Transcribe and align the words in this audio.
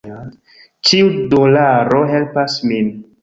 Ĉiu 0.89 1.11
dolaro 1.35 2.01
helpas 2.13 2.57
min. 2.71 2.93